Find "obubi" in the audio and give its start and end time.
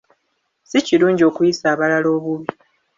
2.17-2.47